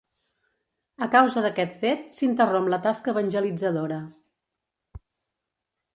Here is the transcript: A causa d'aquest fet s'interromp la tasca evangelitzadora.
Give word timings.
A 1.05 1.07
causa 1.15 1.43
d'aquest 1.45 1.75
fet 1.83 2.09
s'interromp 2.21 2.71
la 2.75 2.81
tasca 2.89 3.15
evangelitzadora. 3.15 4.03